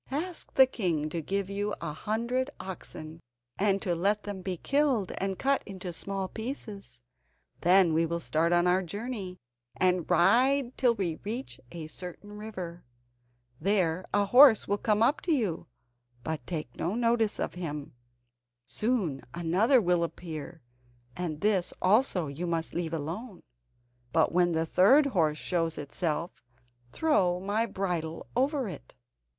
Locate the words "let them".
3.93-4.41